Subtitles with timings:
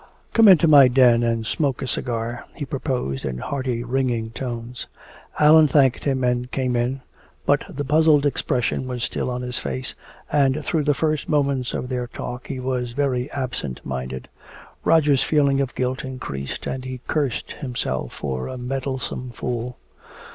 [0.33, 4.87] "Come into my den and smoke a cigar!" he proposed in hearty ringing tones.
[5.39, 7.01] Allan thanked him and came in,
[7.45, 9.93] but the puzzled expression was still on his face,
[10.31, 14.27] and through the first moments of their talk he was very absent minded.
[14.83, 19.77] Roger's feeling of guilt increased, and he cursed himself for a meddlesome fool.